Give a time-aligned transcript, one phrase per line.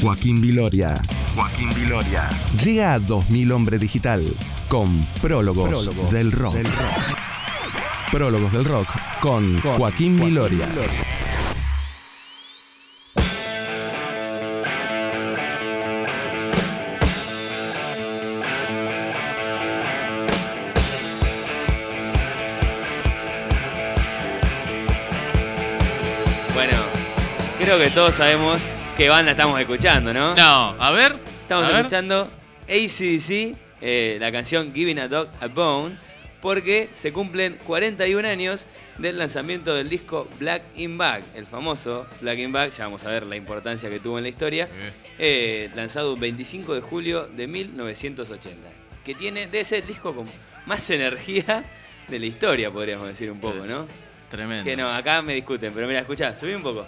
[0.00, 1.02] Joaquín Viloria.
[1.34, 2.30] Joaquín Viloria.
[2.62, 4.24] Llega a 2000 Hombre Digital
[4.68, 6.56] con Prólogos, Prólogos del, rock.
[8.12, 8.88] Prólogos del Rock
[9.20, 10.68] con, Joaquín, Viloria.
[26.54, 26.76] Bueno,
[27.58, 28.60] creo que todos sabemos
[28.98, 30.34] qué banda estamos escuchando, ¿no?
[30.34, 31.14] No, a ver.
[31.42, 31.78] Estamos a ver.
[31.82, 32.28] escuchando
[32.64, 35.96] ACDC, eh, la canción Giving a Dog a Bone,
[36.42, 38.66] porque se cumplen 41 años
[38.98, 43.10] del lanzamiento del disco Black in Back, el famoso Black in Back, ya vamos a
[43.10, 44.68] ver la importancia que tuvo en la historia,
[45.16, 48.68] eh, lanzado el 25 de julio de 1980,
[49.04, 50.26] que tiene, debe ser el disco con
[50.66, 51.64] más energía
[52.08, 53.86] de la historia, podríamos decir un poco, ¿no?
[54.28, 54.64] Tremendo.
[54.64, 56.84] Que no, acá me discuten, pero mira, escuchá, subí un poco.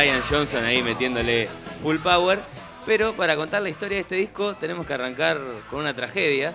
[0.00, 1.46] Brian Johnson ahí metiéndole
[1.82, 2.40] full power.
[2.86, 6.54] Pero para contar la historia de este disco tenemos que arrancar con una tragedia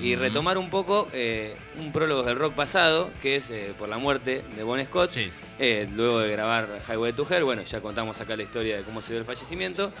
[0.00, 3.98] y retomar un poco eh, un prólogo del rock pasado, que es eh, por la
[3.98, 5.10] muerte de Bon Scott.
[5.10, 5.32] Sí.
[5.58, 9.02] Eh, luego de grabar Highway to Hell, bueno, ya contamos acá la historia de cómo
[9.02, 9.92] se dio el fallecimiento.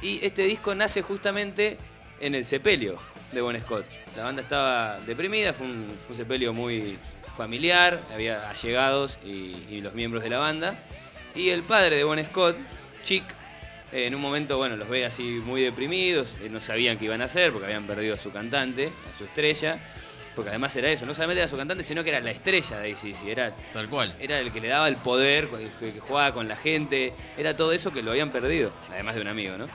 [0.00, 1.76] Y este disco nace justamente
[2.20, 2.96] en el sepelio
[3.32, 3.84] de Bon Scott.
[4.16, 6.98] La banda estaba deprimida, fue un, fue un sepelio muy
[7.36, 10.82] familiar, había allegados y, y los miembros de la banda.
[11.34, 12.56] Y el padre de Bon Scott,
[13.02, 13.24] Chick,
[13.92, 17.22] eh, en un momento, bueno, los ve así muy deprimidos, eh, no sabían qué iban
[17.22, 19.78] a hacer porque habían perdido a su cantante, a su estrella.
[20.34, 22.92] Porque además era eso, no solamente era su cantante, sino que era la estrella de
[22.92, 24.14] ACDC, era Tal cual.
[24.20, 27.56] era el que le daba el poder, el que que jugaba con la gente, era
[27.56, 29.68] todo eso que lo habían perdido, además de un amigo, ¿no?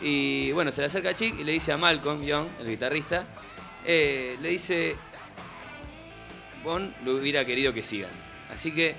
[0.00, 3.26] Y bueno, se le acerca a Chick y le dice a Malcolm Young, el guitarrista,
[3.84, 4.96] eh, le dice,
[6.64, 8.10] Bon lo hubiera querido que sigan,
[8.50, 8.94] así que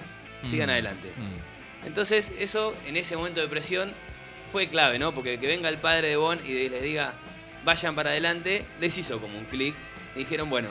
[0.47, 1.07] sigan Mm, adelante.
[1.17, 1.52] mm.
[1.85, 3.93] Entonces eso, en ese momento de presión,
[4.51, 5.13] fue clave, ¿no?
[5.13, 7.13] Porque que venga el padre de Bon y les diga,
[7.65, 9.73] vayan para adelante, les hizo como un clic
[10.15, 10.69] y dijeron, bueno,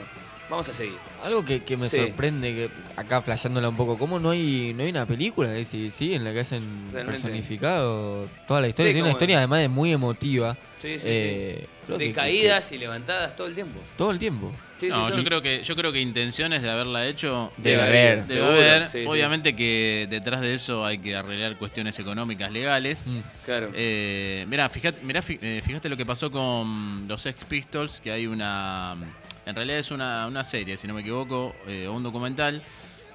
[0.49, 0.95] vamos a seguir.
[1.23, 1.97] Algo que, que me Sí.
[1.97, 5.91] sorprende, que acá flasheándola un poco, ¿cómo no hay, no hay una película de sí,
[6.13, 7.21] en la que hacen Realmente.
[7.21, 8.89] personificado toda la historia?
[8.91, 10.55] Sí, Tiene una historia además de muy emotiva.
[10.79, 13.79] Sí, sí, Eh, de que- que- caídas y levantadas todo el tiempo.
[13.97, 14.51] todo el tiempo.
[14.87, 18.25] Sí, no, yo creo que yo creo que intenciones de haberla hecho Debe haber.
[18.25, 18.87] debe seguro, haber.
[18.89, 19.05] sí, sí.
[19.07, 23.07] Obviamente que detrás de eso hay que arreglar cuestiones económicas legales.
[23.07, 23.19] Mm.
[23.45, 23.71] Claro.
[23.73, 28.11] Eh, mirá, fíjate, mirá, fi- eh, fíjate lo que pasó con los Sex Pistols, que
[28.11, 28.95] hay una...
[29.45, 32.63] En realidad es una, una serie, si no me equivoco, eh, o un documental,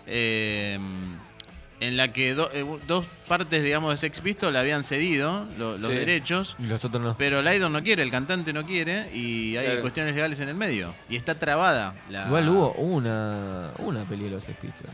[0.07, 0.79] eh,
[1.81, 5.87] en la que do- eh, dos partes, digamos, de Sex Pistols habían cedido lo- los
[5.91, 5.95] Sí.
[5.97, 7.17] derechos, Y los otros no.
[7.17, 9.81] pero Lydon no quiere, el cantante no quiere, y hay Claro.
[9.83, 10.95] cuestiones legales en el medio.
[11.09, 12.27] Y está trabada la...
[12.27, 14.93] Igual hubo una, una peli de los Sex Pistols.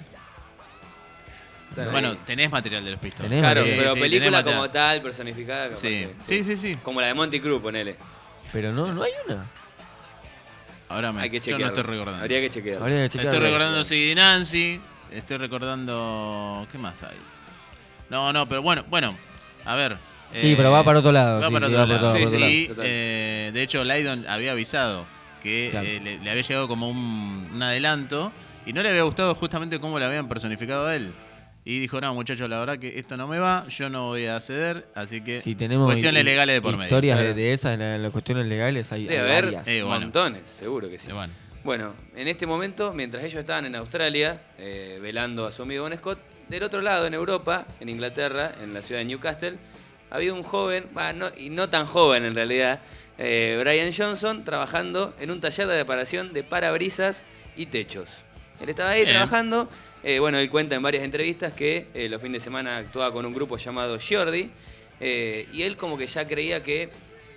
[1.91, 2.19] Bueno, ahí.
[2.25, 3.25] tenés material de los Pistols.
[3.29, 3.79] Tenés claro, material.
[3.83, 5.65] pero sí, película como tal, personificada.
[5.65, 5.89] capaz Sí.
[5.89, 6.75] que- sí, sí, sí.
[6.83, 7.97] Como la de Monty Cruz, ponele.
[8.53, 9.47] Pero no, no hay una.
[10.89, 12.21] Ahora me, Hay que yo no estoy recordando.
[12.21, 12.81] Habría que chequear.
[12.81, 13.27] Habría que checar.
[13.27, 14.81] Estoy recordando Siggy Nancy.
[15.15, 16.67] Estoy recordando.
[16.71, 17.17] ¿Qué más hay?
[18.11, 19.17] No, no, pero bueno, bueno.
[19.65, 19.97] A ver.
[20.35, 21.41] Sí, eh, pero va para otro lado.
[21.41, 22.09] Va sí, para otro va lado.
[22.09, 22.53] otro- Sí, para otro sí, lado.
[22.53, 22.85] Y, total.
[22.87, 25.05] eh, de hecho, Lydon había avisado
[25.43, 25.87] que Claro.
[25.87, 28.33] eh, le, le había llegado como un, un adelanto
[28.67, 31.13] y no le había gustado justamente cómo le habían personificado a él.
[31.67, 34.39] Y dijo, no, muchachos, la verdad que esto no me va, yo no voy a
[34.41, 36.85] ceder, así que Si tenemos cuestiones legales de por medio.
[36.85, 37.37] historias de, Claro.
[37.37, 39.67] de esas, en las cuestiones legales, hay, hay haber varias.
[39.69, 40.01] Eh, bueno.
[40.01, 41.07] montones, seguro que sí.
[41.07, 41.33] Sí, bueno.
[41.65, 45.97] Bueno, en este momento, mientras ellos estaban en Australia, eh, velando a su amigo Bon
[45.97, 49.57] Scott, del otro lado, en Europa, en Inglaterra, en la ciudad de Newcastle,
[50.11, 52.81] había un joven, bah, no- y no tan joven en realidad,
[53.17, 57.25] eh, Brian Johnson, trabajando en un taller de reparación de parabrisas
[57.57, 58.11] y techos.
[58.61, 59.15] Él estaba ahí Bien.
[59.15, 59.69] trabajando.
[60.07, 63.33] eh, bueno, él cuenta en varias entrevistas que los fines de semana actuaba con un
[63.33, 64.51] grupo llamado Jordi.
[65.01, 66.91] y él como que ya creía que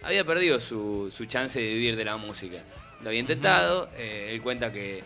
[0.04, 2.58] había perdido su, su chance de vivir de la música.
[3.02, 5.04] Lo había intentado, eh, él cuenta que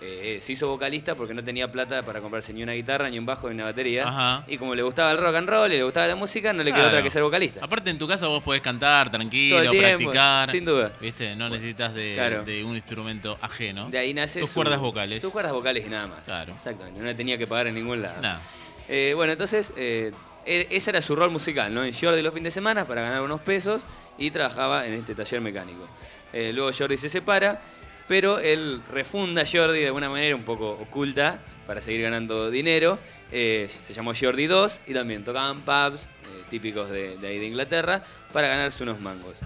[0.00, 3.24] eh, se hizo vocalista porque no tenía plata para comprarse ni una guitarra, ni un
[3.26, 4.06] bajo, ni una batería.
[4.06, 4.44] Ajá.
[4.46, 6.70] Y como le gustaba el rock and roll y le gustaba la música, no le
[6.70, 6.88] quedó Claro.
[6.90, 7.64] otra que ser vocalista.
[7.64, 10.50] Aparte en tu casa vos podés cantar tranquilo, tiempo, practicar.
[10.50, 10.92] sin duda.
[11.00, 11.34] ¿Viste?
[11.34, 12.44] No necesitas de, Claro.
[12.44, 13.88] de un instrumento ajeno.
[13.88, 15.22] De ahí nace Tus su- cuerdas vocales.
[15.22, 16.20] Sus cuerdas vocales y nada más.
[16.24, 16.52] Claro.
[16.52, 18.20] Exactamente, no le tenía que pagar en ningún lado.
[18.20, 18.40] Nada.
[18.88, 20.12] Eh, bueno, entonces, eh,
[20.46, 21.84] e- ese era su rol musical, ¿no?
[21.84, 23.82] En Jordi los fines de semana para ganar unos pesos
[24.18, 25.86] y trabajaba en este taller mecánico.
[26.32, 27.60] Eh, luego Jordi se separa,
[28.08, 32.98] pero él refunda a Jordi de alguna manera un poco oculta para seguir ganando dinero.
[33.32, 36.08] Eh, se llamó Jordi 2 y también tocaban pubs eh,
[36.48, 39.38] típicos de, de ahí de Inglaterra para ganarse unos mangos.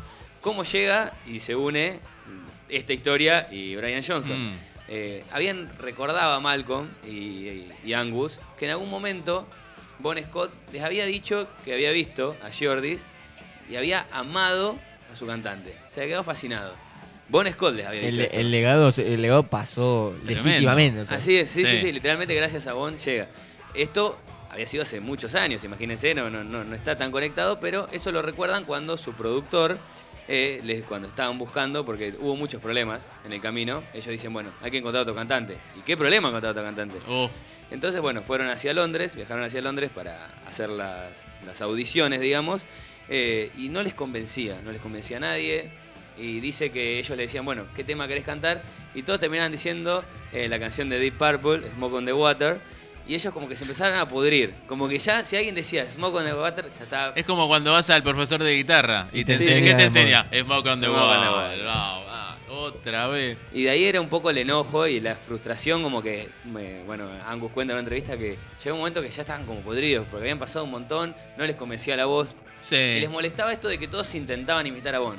[0.43, 1.93] ¿Cómo llega y se une
[2.27, 4.49] mm, esta historia y Brian Johnson?
[4.51, 4.55] Mm.
[4.93, 9.47] Eh, habían recordado a Malcolm y, y- y Angus que en algún momento
[10.01, 13.07] Bon Scott les había dicho que había visto a Jordis
[13.69, 14.79] y había amado
[15.11, 15.75] a su cantante.
[15.91, 16.75] Se había quedado fascinado.
[17.29, 20.49] Bon Scott les había dicho El, legado, el legado pasó Tremendo.
[20.49, 21.01] legítimamente.
[21.03, 21.19] o sea.
[21.19, 21.79] Así es, sí, sí, Sí.
[21.79, 23.29] sí, literalmente gracias a Bon llega.
[23.75, 24.19] Esto
[24.51, 28.11] había sido hace muchos años, imagínense, no, no, no, no está tan conectado, pero eso
[28.11, 29.79] lo recuerdan cuando su productor,
[30.27, 34.51] eh, les- cuando estaban buscando, porque hubo muchos problemas en el camino, ellos dicen, bueno,
[34.61, 35.57] hay que encontrar otro cantante.
[35.79, 36.99] ¿Y qué problema encontrar otro cantante?
[37.09, 37.31] Oh,
[37.71, 42.67] Entonces, bueno, fueron hacia Londres, viajaron hacia Londres para hacer las, las audiciones, digamos,
[43.09, 45.71] eh, y no les convencía, no les convencía a nadie.
[46.19, 48.63] Y dice que ellos le decían, bueno, ¿qué tema querés cantar?
[48.95, 52.61] Y todos terminaban diciendo eh, la canción de Deep Purple, Smoke on the Water.
[53.09, 54.53] Y ellos como que se empezaron a pudrir.
[54.67, 57.13] Como que ya, si alguien decía Smoke on the Water, ya estaba...
[57.17, 59.85] es como cuando vas al profesor de guitarra y te Sí, enseña, sí, ¿qué te
[59.85, 60.27] enseña?
[60.43, 61.01] Smoke on the Smoke
[62.51, 63.39] otra vez.
[63.53, 67.09] Y de ahí era un poco el enojo y la frustración, como que, me- bueno,
[67.27, 70.25] Angus cuenta en una entrevista que llegó un momento que ya estaban como podridos, porque
[70.25, 72.29] habían pasado un montón, no les convencía la voz,
[72.63, 75.17] Sí, Y les molestaba esto de que todos intentaban imitar a Bon.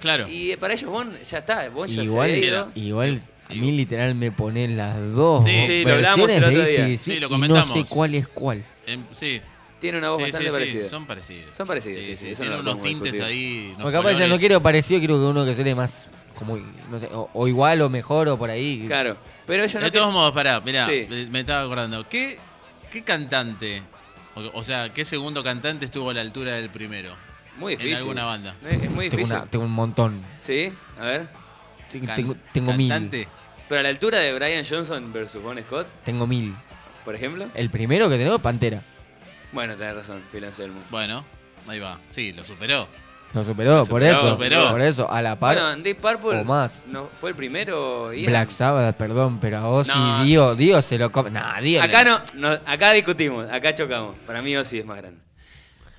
[0.00, 0.26] claro.
[0.28, 2.70] Y eh, para ellos Bon ya está, Bon ya Igual, se ido.
[2.74, 3.58] igual, a Sí.
[3.60, 5.50] mí literal me ponen las dos Sí.
[5.66, 6.84] Sí, lo hablamos el versiones otro de día.
[6.86, 7.72] AC/DC Sí, lo y no comentamos.
[7.74, 8.64] sé cuál es cuál.
[8.86, 9.42] Em, sí,
[9.78, 10.88] Tiene una voz sí, bastante sí, sí, parecida.
[10.88, 11.54] son parecidos.
[11.54, 13.22] Son parecidos, sí, sí, Tienen unos tintes discutir.
[13.22, 13.74] ahí.
[13.76, 16.06] Porque capaz ya no quiero parecido, quiero que uno que suene más
[16.38, 16.56] como,
[16.90, 18.84] no sé, o, o igual o mejor o por ahí.
[18.86, 19.16] Claro,
[19.46, 21.06] pero ellos no De todos que- modos, pará, mirá, Sí.
[21.30, 22.08] me- estaba acordando.
[22.08, 22.38] ¿Qué,
[22.90, 23.82] qué cantante,
[24.34, 27.14] o, o sea, qué segundo cantante estuvo a la altura del primero?
[27.56, 27.98] Muy en difícil.
[27.98, 28.56] alguna banda.
[28.66, 29.36] Es es muy tengo, difícil.
[29.36, 30.22] una- tengo un montón.
[30.40, 31.28] Sí, a ver.
[31.90, 32.88] Tengo, Can- tengo, tengo mil.
[32.88, 33.28] cantante.
[33.68, 36.54] Pero a la altura de Brian Johnson versus Bon Scott, Tengo mil.
[37.04, 37.46] por ejemplo.
[37.54, 38.82] El primero que tengo es Pantera.
[39.52, 40.80] Bueno, tenés razón, Phil Anselmo.
[40.90, 41.24] Bueno,
[41.68, 41.98] ahí va.
[42.10, 42.88] Sí, lo superó.
[43.34, 44.30] Lo superó, por superó, eso.
[44.30, 44.70] superó.
[44.70, 45.56] Por eso, a la par.
[45.58, 46.84] Bueno, Deep Purple o más.
[46.86, 48.12] no fue el primero.
[48.14, 48.26] Ian.
[48.30, 50.24] Black Sabbath, perdón, pero a Ozzy, No.
[50.24, 51.30] Dio, Dio se lo come.
[51.30, 51.82] Nah, Dio.
[51.82, 54.16] Acá le- no, no, acá discutimos, acá chocamos.
[54.26, 55.20] Para mí Ozzy es más grande.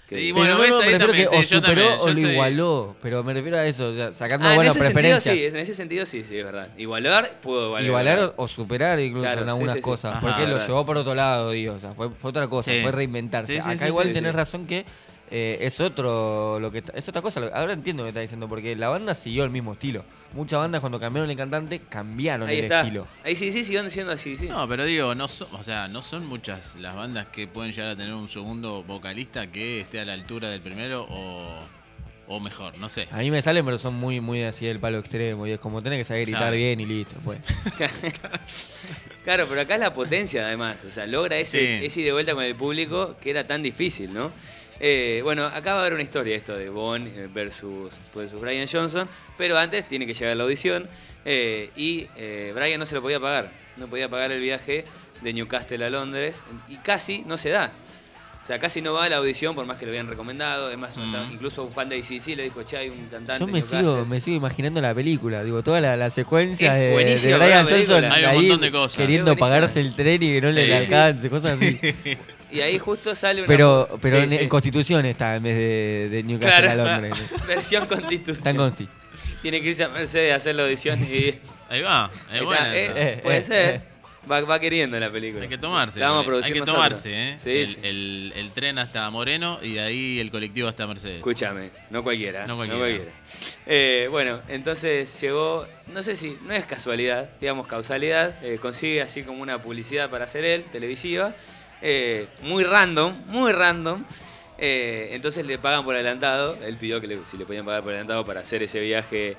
[0.08, 2.04] Que Y bueno, pero no, me refiero también, que o sí, yo superó también, o
[2.06, 2.96] lo estoy- igualó.
[3.02, 5.36] Pero me refiero a eso, o sacando Ah, en buenas ese sentido preferencias.
[5.36, 6.68] sí, en ese sentido sí, sí, es verdad.
[6.78, 7.86] Igualar pudo igualar.
[7.88, 9.84] Igualar o, o superar incluso Claro, en algunas sí, sí.
[9.84, 10.12] cosas.
[10.12, 10.68] Ajá, porque lo verdad.
[10.68, 11.74] llevó por otro lado, digo.
[11.74, 12.82] O sea, fue, fue otra cosa, Sí.
[12.84, 13.54] fue reinventarse.
[13.56, 14.38] Sí, sí, Acá sí, igual sí, tenés sí.
[14.38, 14.86] razón que
[15.32, 17.42] eh, es otro lo que está- es otra cosa.
[17.54, 20.04] Ahora entiendo lo que está diciendo, porque la banda siguió el mismo estilo.
[20.34, 22.82] Muchas bandas cuando cambiaron el cantante cambiaron Ahí el está.
[22.82, 23.08] estilo.
[23.24, 24.48] Ahí sí, sí, siguió siendo así, sí.
[24.48, 27.90] No, pero digo, no son, o sea, no son muchas las bandas que pueden llegar
[27.90, 31.60] a tener un segundo vocalista que esté a la altura del primero o,
[32.28, 33.08] o mejor, no sé.
[33.12, 35.48] A mí me salen, pero son muy, muy así del palo extremo.
[35.48, 36.56] Y es como tenés que saber gritar Claro.
[36.58, 37.38] bien y listo, fue.
[39.24, 40.84] Claro, pero acá es la potencia además.
[40.86, 41.86] O sea, logra ese, Sí.
[41.86, 44.32] ese de vuelta con el público que era tan difícil, ¿no?
[44.80, 48.68] Eh, bueno, acá va a haber una historia esto de Bon eh, versus, versus Brian
[48.72, 49.08] Johnson,
[49.38, 50.90] pero antes tiene que llegar la audición
[51.24, 54.84] eh, y eh, Brian no se lo podía pagar, no podía pagar el viaje
[55.22, 57.72] de Newcastle a Londres y casi no se da.
[58.44, 60.70] O sea, casi no va a la audición por más que lo habían recomendado.
[60.70, 61.32] Es más, Mm.
[61.32, 63.40] incluso un fan de ACC le dijo, che, hay un cantante.
[63.40, 63.80] Yo me Newcastle".
[63.80, 67.66] sigo, me sigo imaginando la película, digo, toda la, la secuencia Es de, Brian.
[67.68, 68.98] Johnson Hay un ahí montón de cosas.
[68.98, 70.74] queriendo pagarse el tren y que no le Sí, sí.
[70.74, 71.80] alcance, cosas así.
[72.56, 73.48] Y ahí justo sale una...
[73.48, 74.38] Pero, pero Sí, en, sí.
[74.42, 76.84] en Constitución está en vez de, de Newcastle Claro.
[76.90, 77.14] a Londres.
[77.48, 78.38] Versión constitución.
[78.38, 78.88] Está en Consti.
[79.42, 81.36] Tiene que irse a Mercedes a hacer la audición y.
[81.70, 82.76] Ahí va, Ahí buena.
[82.76, 83.76] eh, eh, puede eh, ser.
[83.76, 83.82] eh.
[84.30, 85.44] Va, va queriendo la película.
[85.44, 86.00] Hay que tomarse.
[86.00, 86.84] La vamos a Hay producir que nosotros.
[86.84, 87.36] tomarse, ¿eh?
[87.38, 87.80] Sí, el, sí.
[87.84, 91.18] el- el tren hasta Moreno y de ahí el colectivo hasta Mercedes.
[91.18, 92.48] Escúchame, no cualquiera.
[92.48, 93.04] No cualquiera.
[93.68, 99.22] Eh, bueno, entonces llegó, no sé si, no es casualidad, digamos causalidad, eh, consigue así
[99.22, 101.36] como una publicidad para hacer él, televisiva,
[101.82, 104.04] eh, muy random, muy random.
[104.58, 107.90] eh, entonces le pagan por adelantado, él pidió que le- si le podían pagar por
[107.92, 109.36] adelantado para hacer ese viaje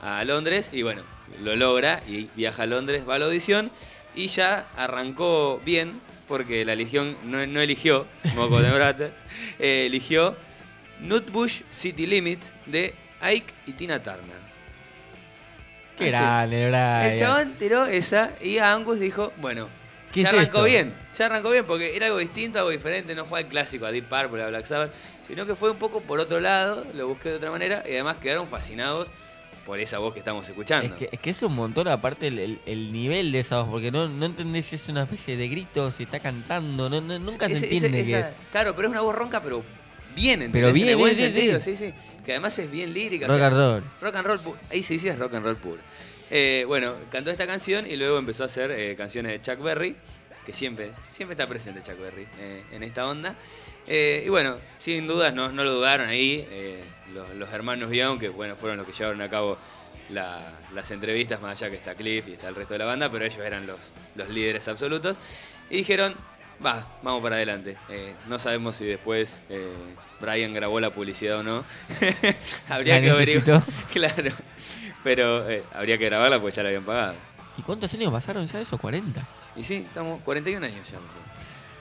[0.00, 1.02] a Londres y bueno,
[1.42, 3.70] lo logra y viaja a Londres, va a la audición
[4.14, 8.06] y ya arrancó bien porque la legión no, no eligió
[8.36, 9.12] Moco de Brate,
[9.58, 10.36] eh, eligió
[11.00, 14.38] Nutbush City Limits de Ike y Tina Turner.
[15.96, 17.02] Qué grande, Brian.
[17.12, 19.68] El chabón tiró esa y a Angus dijo, bueno,
[20.12, 20.64] ¿Qué ya es arrancó esto?
[20.64, 23.92] bien, ya arrancó bien porque era algo distinto, algo diferente, no fue al clásico, a
[23.92, 24.92] Deep Purple, a Black Sabbath,
[25.26, 28.16] sino que fue un poco por otro lado, lo busqué de otra manera y además
[28.16, 29.08] quedaron fascinados
[29.64, 30.86] por esa voz que estamos escuchando.
[30.94, 33.68] Es que, es que es un montón aparte el, el- el nivel de esa voz,
[33.70, 37.18] porque no, no entendés si es una especie de grito, si está cantando, no, no-
[37.20, 38.34] nunca se ese- entiende esa- es.
[38.50, 39.62] Claro, pero es una voz ronca, pero
[40.16, 40.52] bien, ¿entendés?
[40.52, 41.76] Pero En el bien, buen sí, sentido, sí.
[41.76, 41.94] sí, sí.
[42.24, 43.26] Que además es bien lírica.
[43.26, 43.84] o Rock sea, and roll.
[44.00, 44.40] Rock and roll.
[44.70, 45.78] Ahí sí es rock and roll puro.
[46.30, 49.96] Eh, bueno, cantó esta canción y luego empezó a hacer eh, canciones de Chuck Berry.
[50.46, 53.34] que siempre, siempre está presente Chuck Berry eh, en esta onda.
[53.86, 56.46] Y bueno, sin dudas no, no lo dudaron ahí
[57.12, 59.58] los, hermanos Young, que bueno, fueron los que llevaron a cabo
[60.10, 63.10] la- las entrevistas, más allá que está Cliff y está el resto de la banda,
[63.10, 65.16] pero ellos eran los, los líderes absolutos.
[65.70, 66.14] Y dijeron,
[66.64, 67.76] va, vamos para adelante.
[67.88, 69.72] Eh, no sabemos si después eh,
[70.20, 71.64] Brian grabó la publicidad o no.
[72.68, 73.62] habría La que averiguar.
[73.92, 74.32] claro.
[75.02, 77.14] Pero eh, habría que grabarla porque ya la habían pagado.
[77.56, 78.78] ¿Y cuántos años pasaron ya de eso?
[78.78, 79.26] 40.
[79.56, 80.98] Y sí, estamos 41 años ya.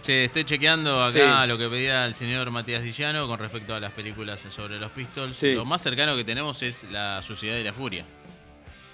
[0.01, 1.47] Che, estoy chequeando acá Sí.
[1.49, 5.35] lo que pedía el señor Matías Dillano con respecto a las películas sobre los Pistols.
[5.37, 5.55] Sí.
[5.55, 8.05] Lo más cercano que tenemos es La Suciedad y la Furia.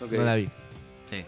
[0.02, 0.50] No la vi.
[1.10, 1.24] Sí.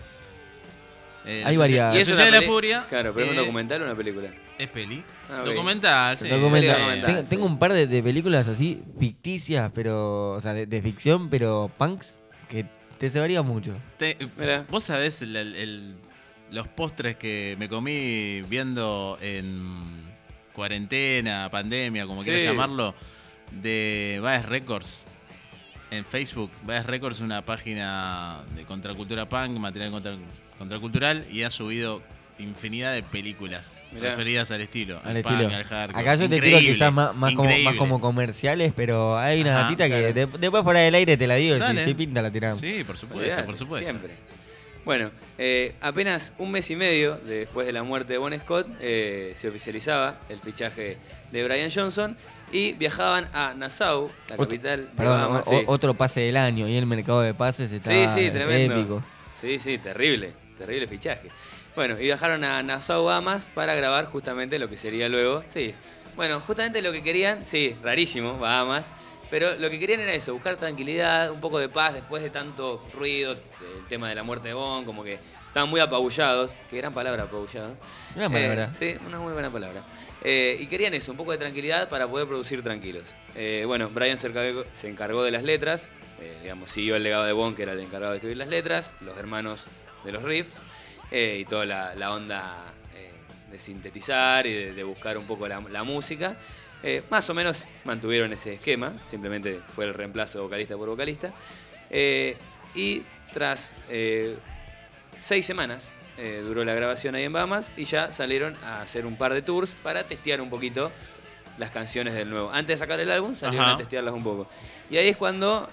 [1.26, 2.86] Eh, Hay varias- Y es La y la Furia.
[2.90, 4.30] Claro, pero es un documental o una película.
[4.58, 5.04] Es peli.
[5.30, 5.46] Ah, ok.
[5.48, 6.28] Documental, sí.
[6.30, 7.04] Documental.
[7.04, 7.28] Tengo, sí.
[7.30, 10.32] tengo un par de, de películas así ficticias, pero.
[10.32, 12.18] O sea, de, de ficción, pero punks,
[12.50, 12.66] que
[12.98, 13.76] te cebaría mucho.
[13.98, 14.18] Te-.
[14.70, 15.96] Vos sabés el- el- el-
[16.52, 20.04] los postres que me comí viendo en
[20.54, 22.30] cuarentena, pandemia, como Sí.
[22.32, 22.96] quieras llamarlo,
[23.52, 25.06] de Baez Records
[25.92, 26.50] en Facebook.
[26.64, 30.18] Baez Records es una página de contracultura punk, material contra-
[30.58, 32.02] contracultural, y ha subido
[32.40, 34.12] infinidad de películas Mirá.
[34.12, 34.98] referidas al estilo.
[35.04, 35.56] Al punk, estilo.
[35.56, 36.02] al hardcore.
[36.02, 39.62] Acá yo te tiro quizás más, más, como, más como comerciales, pero hay una Ajá,
[39.64, 42.32] gatita que de- después fuera del aire te la digo, y si, si pinta la
[42.32, 42.60] tiramos.
[42.60, 43.88] Sí, por supuesto, por supuesto.
[43.90, 44.14] Siempre.
[44.86, 49.34] Bueno, eh, apenas un mes y medio después de la muerte de Bon Scott, eh,
[49.36, 50.98] se oficializaba el fichaje
[51.32, 52.16] de Brian Johnson
[52.54, 55.44] y viajaban a Nassau, la Otro- capital de Perdón, Bahamas.
[55.48, 55.64] o- Sí.
[55.68, 58.76] otro pase del año y el mercado de pases está Sí, sí, tremendo.
[58.78, 59.04] épico.
[59.36, 61.28] Sí, sí, terrible, terrible fichaje.
[61.78, 65.44] Bueno, y viajaron a Nassau, Bahamas para grabar justamente lo que sería luego.
[65.46, 65.76] Sí,
[66.16, 68.92] bueno, justamente lo que querían, sí, rarísimo, Bahamas,
[69.30, 72.84] pero lo que querían era eso, buscar tranquilidad, un poco de paz después de tanto
[72.96, 75.20] ruido, el tema de la muerte de Bon, como que
[75.50, 77.78] estaban muy apabullados, qué gran palabra, apabullado.
[78.16, 78.72] Gran palabra.
[78.74, 79.84] Eh, sí, una muy buena palabra.
[80.24, 83.14] Eh, y querían eso, un poco de tranquilidad para poder producir tranquilos.
[83.36, 85.90] Eh, bueno, Brian se encargó, se encargó de las letras,
[86.42, 89.16] digamos, siguió el legado de Bon, que era el encargado de escribir las letras, los
[89.16, 89.68] hermanos
[90.04, 90.54] de los riffs,
[91.12, 93.12] eh, y toda la, la onda eh,
[93.52, 96.36] de sintetizar y de, de buscar un poco la, la música.
[96.84, 101.34] Eh, más o menos mantuvieron ese esquema, simplemente fue el reemplazo vocalista por vocalista.
[102.76, 103.72] Y tras
[105.24, 105.90] seis semanas
[106.44, 109.72] duró la grabación ahí en Bahamas y ya salieron a hacer un par de tours
[109.82, 110.92] para testear un poquito
[111.58, 112.52] las canciones del nuevo.
[112.52, 113.76] Antes de sacar el álbum salieron Ajá.
[113.76, 114.48] a testearlas un poco.
[114.92, 115.70] Y ahí es cuando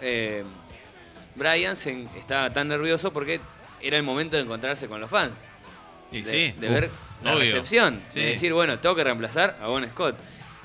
[1.35, 3.41] Brian se estaba tan nervioso porque
[3.87, 5.45] era el momento de encontrarse con los fans.
[6.13, 6.61] Y de, sí.
[6.61, 6.91] de Uf, ver
[7.25, 7.41] la obvio.
[7.45, 8.03] recepción.
[8.11, 8.21] Sí.
[8.21, 10.17] De decir, bueno, tengo que reemplazar a Bon Scott.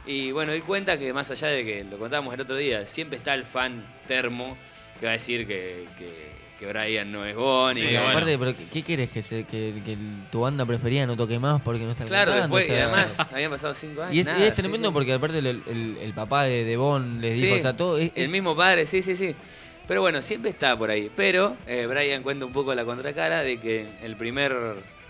[0.05, 3.17] Y bueno, di cuenta que más allá de que lo contábamos el otro día, siempre
[3.17, 4.57] está el fan termo
[4.99, 7.71] que va a decir que, que, que Brian no es Bon.
[7.71, 8.17] y Sí, que- Pero bueno.
[8.17, 9.09] aparte, pero ¿qué, quieres?
[9.09, 9.97] ¿Que, se, que, que
[10.31, 12.57] tu banda preferida no toque más porque no está Claro, cantando?
[12.57, 14.15] después, O sea, y además habían pasado cinco años.
[14.15, 14.93] Y es, nada, es sí, tremendo sí.
[14.93, 17.97] porque aparte el, el- el papá de, de Bon les dijo, Sí, o sea, todo
[17.97, 19.35] es, el es- mismo padre, sí, sí, sí.
[19.89, 21.11] Pero bueno, siempre está por ahí.
[21.13, 24.55] Pero eh, Brian cuenta un poco la contracara de que el primer,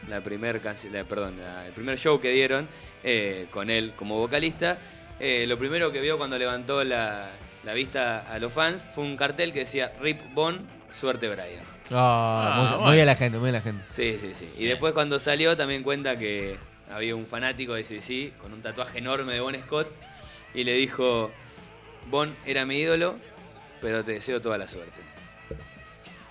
[0.07, 0.59] la primer
[0.91, 2.67] la- perdón, la- el primer show que dieron
[3.03, 4.79] eh, con él como vocalista,
[5.19, 7.29] eh, lo primero que vio cuando levantó la,
[7.65, 10.57] la vista a los fans fue un cartel que decía Rip Bon,
[10.93, 11.63] suerte Brian.
[11.91, 12.85] Ah, Ah, muy, bueno.
[12.91, 13.83] muy a la gente, muy a la gente.
[13.91, 14.49] Sí, sí, sí.
[14.55, 14.69] Y Bien.
[14.71, 16.55] después cuando salió también cuenta que
[16.89, 19.87] había un fanático de CC con un tatuaje enorme de Bon Scott
[20.53, 21.31] y le dijo,
[22.09, 23.17] Bon era mi ídolo,
[23.81, 25.01] pero te deseo toda la suerte.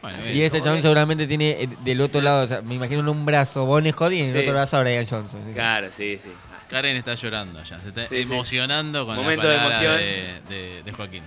[0.00, 3.08] Bueno, y ese chabón seguramente tiene eh, del otro lado, o sea, me imagino en
[3.08, 4.38] un brazo Bon Scott y en el Sí.
[4.38, 5.40] otro brazo a Brian Johnson.
[5.52, 6.30] Claro, sí, sí.
[6.68, 8.32] Karen está llorando ya, se está Sí, sí.
[8.32, 10.42] emocionando con Momento la de palabra emoción.
[10.48, 11.22] de, de- de Joaquín.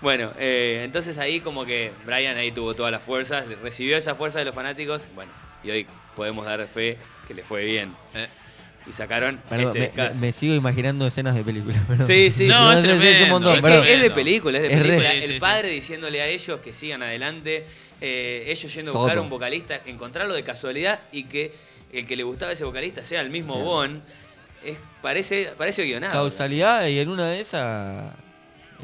[0.00, 4.38] Bueno, eh, entonces ahí como que Brian ahí tuvo todas las fuerzas, recibió esa fuerza
[4.38, 6.96] de los fanáticos, bueno, y hoy podemos dar fe
[7.28, 7.94] que le fue bien.
[8.14, 8.26] Eh,
[8.86, 11.82] Y sacaron Perdón, este me, sigo imaginando escenas de películas.
[11.88, 12.06] perdón.
[12.06, 12.78] Sí, sí, No, sí.
[12.78, 13.86] es es un tremendo, montón, Es, es que perdón.
[13.88, 15.12] es de película, es de película.
[15.12, 17.64] El padre diciéndole a ellos que sigan adelante,
[18.00, 19.02] eh, ellos yendo a Todo.
[19.04, 21.52] buscar un vocalista, encontrarlo de casualidad y que
[21.92, 23.60] el que le gustaba ese vocalista sea el mismo Sí.
[23.62, 24.02] Bon,
[24.64, 26.12] es, parece, parece guionado.
[26.12, 28.12] Causalidad y en una de esas,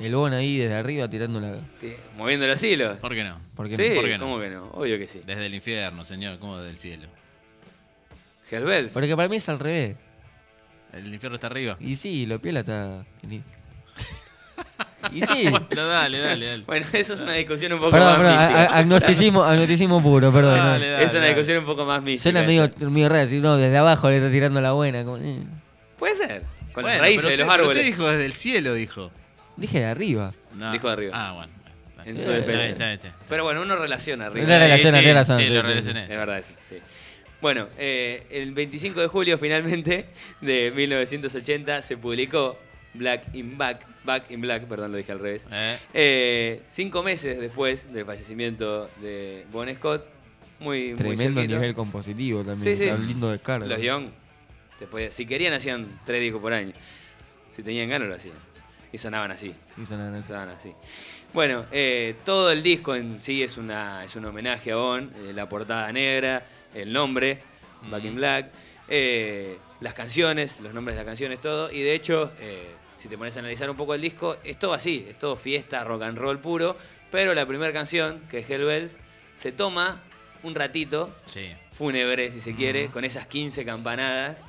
[0.01, 1.57] el Bon ahí desde arriba tirando la...
[1.81, 2.97] Sí, Moviendo los hilos.
[2.99, 3.39] ¿Por qué no?
[3.55, 4.25] Porque Sí, ¿por qué no?
[4.25, 4.65] ¿cómo que no?
[4.73, 5.21] Obvio que sí.
[5.27, 7.07] Desde el infierno, señor, como desde el cielo.
[8.51, 8.93] Hellbells.
[8.93, 9.97] Porque para mí es al revés.
[10.93, 11.77] El infierno está arriba.
[11.81, 13.05] Y sí, lo piola está...
[15.13, 15.49] Y sí.
[15.49, 16.65] Bueno, dale, dale, dale.
[16.65, 18.79] Bueno, eso es una discusión un poco Perdón, más perdón, mística.
[18.79, 20.59] agnosticismo, agnosticismo puro, perdón.
[20.59, 20.65] no.
[20.67, 21.05] Dale, dale.
[21.05, 21.29] es una dale.
[21.35, 22.23] discusión un poco más mística.
[22.23, 25.03] Suena medio, medio raro, decir, no, desde abajo le está tirando la buena.
[25.05, 25.39] como, eh.
[25.99, 26.43] Puede ser.
[26.73, 27.79] Con Bueno, las raíces pero de los pero árboles.
[27.79, 29.11] Usted dijo desde el cielo, dijo.
[29.57, 30.35] Dije de arriba.
[30.55, 30.71] No.
[30.71, 31.13] Dijo de arriba.
[31.15, 31.53] Ah, bueno.
[32.05, 33.15] En su defensa.
[33.29, 34.47] Pero bueno, uno relaciona arriba.
[34.47, 36.03] Una relación, sí, tiene razón, Sí, sí, lo sí, relacioné.
[36.05, 36.77] Es verdad sí.
[37.41, 40.07] Bueno, eh, el 25 de julio finalmente
[40.41, 42.59] de 1980 se publicó
[42.95, 45.49] Black in Back, Back in Black, perdón, lo dije al revés.
[45.53, 50.05] Eh, Eh, cinco meses después del fallecimiento de Bon Scott,
[50.59, 52.77] muy, muy Tremendo nivel compositivo también.
[52.77, 52.91] Sí, sí.
[52.99, 53.67] lindo descargo.
[53.67, 54.09] Los Young,
[55.11, 56.73] si querían hacían tres discos por año.
[57.51, 58.37] Si tenían ganas lo hacían.
[58.93, 59.55] Y sonaban así.
[59.79, 59.87] Y así.
[59.87, 60.73] Sonaban así.
[61.33, 65.11] Bueno, eh, todo el disco en sí es, una, es un homenaje a Bon.
[65.17, 67.43] eh, la portada negra, el nombre,
[67.91, 68.51] Back in Black,
[68.89, 71.71] eh, las canciones, los nombres de las canciones, todo.
[71.71, 74.75] Y de hecho, eh, si te pones a analizar un poco el disco, es todo
[74.75, 76.77] así, es todo fiesta, rock and roll puro.
[77.11, 78.99] Pero la primera canción, que es Hell Bells,
[79.37, 80.03] se toma
[80.43, 81.53] un ratito sí.
[81.73, 84.45] fúnebre, si se quiere, con esas 15 campanadas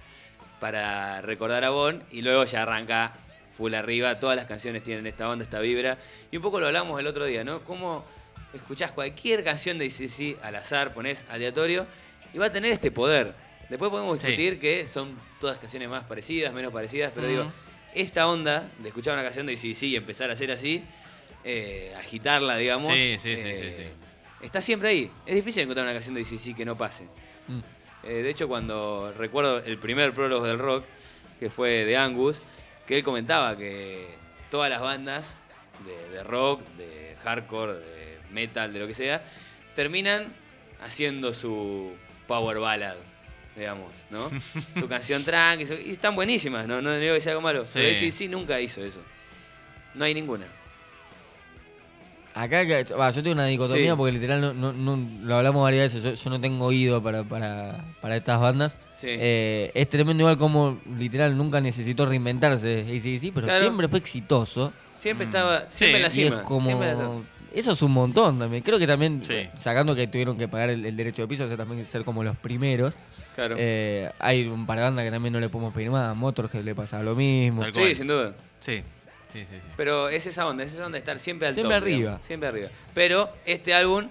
[0.60, 3.14] para recordar a Bon y luego ya arranca
[3.52, 4.20] full arriba.
[4.20, 5.98] Todas las canciones tienen esta onda, esta vibra.
[6.32, 7.62] Y un poco lo hablamos el otro día, ¿no?
[7.64, 8.06] Cómo
[8.54, 11.88] escuchás cualquier canción de ICC al azar, pones aleatorio
[12.34, 13.34] y va a tener este poder.
[13.70, 14.28] Después podemos Sí.
[14.28, 17.52] discutir que son todas canciones más parecidas, menos parecidas, pero digo,
[17.94, 20.84] esta onda de escuchar una canción de ICC y empezar a hacer así,
[21.44, 22.88] eh, agitarla, digamos.
[22.88, 23.88] Sí, sí, sí, eh, sí, sí.
[24.42, 25.12] Está siempre ahí.
[25.26, 27.06] Es difícil encontrar una canción de ICC que no pase.
[27.48, 27.60] Mm.
[28.04, 30.86] Eh, de hecho, cuando recuerdo el primer prólogo del rock,
[31.40, 32.42] que fue de Angus,
[32.88, 34.08] que él comentaba que
[34.50, 35.42] todas las bandas
[35.86, 39.24] de, de rock, de hardcore, de metal, de lo que sea,
[39.76, 40.26] terminan
[40.84, 41.92] haciendo su
[42.32, 42.96] power ballad,
[43.58, 44.30] digamos, ¿no?
[44.80, 47.66] su canción tranqui, su- y están buenísimas, no, no digo que sea algo malo.
[47.66, 47.72] Sí.
[47.82, 49.02] Pero sí, sí, nunca hizo eso.
[49.96, 50.46] No hay ninguna.
[52.34, 52.86] Acá, yo
[53.22, 53.98] tengo una dicotomía Sí.
[53.98, 56.02] porque literal no, no- no- lo hablamos varias veces.
[56.18, 58.78] Yo, yo no tengo oído para, para, para estas bandas.
[58.96, 59.08] Sí.
[59.10, 62.86] Eh, es tremendo igual como literal nunca necesitó reinventarse.
[62.90, 63.66] Y sí, sí, pero Claro.
[63.66, 64.72] siempre fue exitoso.
[64.98, 65.30] Siempre Mm.
[65.30, 66.36] estaba, siempre Sí, en la Y cima.
[66.38, 67.24] es como.
[67.54, 68.64] Eso es un montón también.
[68.64, 69.50] Creo que también, Sí.
[69.58, 72.24] sacando que tuvieron que pagar el, el derecho de piso, o sea, también ser como
[72.24, 72.96] los primeros.
[73.36, 73.56] Claro.
[73.60, 76.12] Eh, hay un par de bandas que también no le podemos pedir más.
[76.12, 77.64] A Motorhead le pasaba lo mismo.
[77.74, 78.34] Sí, sin duda.
[78.62, 78.84] Sí,
[79.34, 79.46] sí, sí.
[79.52, 79.68] sí.
[79.78, 81.98] Pero es esa onda, es esa onda de estar siempre al Siempre top, arriba.
[81.98, 82.70] digamos, siempre arriba.
[82.94, 84.08] Pero este álbum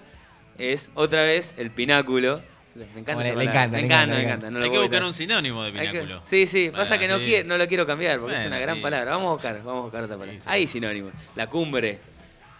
[0.57, 2.41] es otra vez el pináculo.
[2.73, 3.51] Me encanta, Bueno, esa le palabra.
[3.51, 4.51] encanta, me le encanta, encanta, me encanta.
[4.51, 6.21] no lo Hay que buscar un sinónimo de que- pináculo.
[6.23, 8.81] Sí, sí, pasa que no, quiero, no lo quiero cambiar porque es una gran sí.
[8.81, 9.11] palabra.
[9.11, 10.39] Vamos a buscar, vamos a buscar otra palabra.
[10.39, 10.49] Sí, sí.
[10.49, 11.11] Hay sinónimos.
[11.35, 11.99] La cumbre,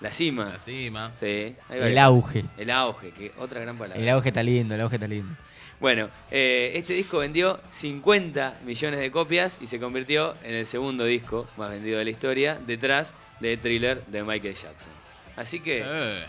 [0.01, 0.49] la cima.
[0.53, 1.11] La cima.
[1.17, 1.87] Sí, ahí va.
[1.87, 2.43] El auge.
[2.57, 4.01] El auge, que otra gran palabra.
[4.01, 5.33] El auge está lindo, el auge está lindo.
[5.79, 11.05] Bueno, eh, este disco vendió 50 millones de copias y se convirtió en el segundo
[11.05, 14.91] disco más vendido de la historia, detrás de Thriller de Michael Jackson.
[15.35, 16.23] Así que, Eh,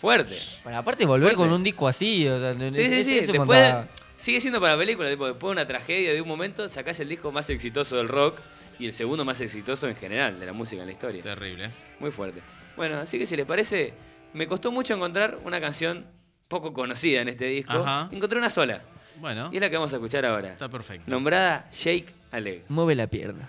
[0.00, 0.38] fuerte.
[0.64, 1.36] Para aparte volver Fuerte.
[1.36, 3.18] con un disco así, o sea, Sí, sí, es- sí.
[3.18, 3.74] eso Después,
[4.16, 7.30] sigue siendo para películas, tipo, después de una tragedia de un momento, sacás el disco
[7.32, 8.38] más exitoso del rock
[8.78, 11.22] y el segundo más exitoso en general de la música en la historia.
[11.22, 11.70] terrible.
[12.00, 12.40] Muy fuerte.
[12.76, 13.94] Bueno, así que si les parece,
[14.34, 16.06] me costó mucho encontrar una canción
[16.48, 17.72] poco conocida en este disco.
[17.72, 18.08] Ajá.
[18.12, 18.80] Encontré una sola.
[19.18, 20.50] Bueno, Y es la que vamos a escuchar ahora.
[20.50, 21.10] está perfecto.
[21.10, 22.64] Nombrada Shake a Leg.
[22.68, 23.48] Mueve la pierna.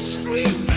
[0.00, 0.69] Street,